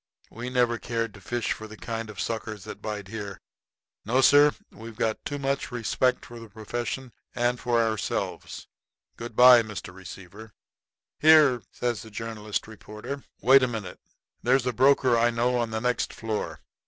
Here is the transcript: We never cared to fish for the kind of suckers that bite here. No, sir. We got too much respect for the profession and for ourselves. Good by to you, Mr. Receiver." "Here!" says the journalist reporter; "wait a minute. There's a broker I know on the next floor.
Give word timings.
We 0.31 0.49
never 0.49 0.79
cared 0.79 1.13
to 1.13 1.21
fish 1.21 1.51
for 1.51 1.67
the 1.67 1.77
kind 1.77 2.09
of 2.09 2.19
suckers 2.19 2.63
that 2.63 2.81
bite 2.81 3.09
here. 3.09 3.39
No, 4.03 4.19
sir. 4.21 4.53
We 4.71 4.89
got 4.93 5.23
too 5.25 5.37
much 5.37 5.71
respect 5.71 6.25
for 6.25 6.39
the 6.39 6.49
profession 6.49 7.13
and 7.35 7.59
for 7.59 7.79
ourselves. 7.79 8.67
Good 9.15 9.35
by 9.35 9.61
to 9.61 9.67
you, 9.67 9.71
Mr. 9.75 9.93
Receiver." 9.93 10.53
"Here!" 11.19 11.61
says 11.71 12.01
the 12.01 12.09
journalist 12.09 12.65
reporter; 12.67 13.23
"wait 13.41 13.61
a 13.61 13.67
minute. 13.67 13.99
There's 14.41 14.65
a 14.65 14.73
broker 14.73 15.15
I 15.19 15.29
know 15.29 15.57
on 15.59 15.69
the 15.69 15.79
next 15.79 16.13
floor. 16.15 16.61